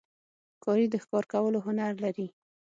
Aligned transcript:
ښکاري 0.55 0.85
د 0.89 0.95
ښکار 1.03 1.25
کولو 1.33 1.59
هنر 1.65 1.93
لري. 2.03 2.27